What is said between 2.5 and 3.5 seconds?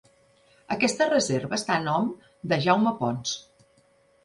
de Jaume Pons.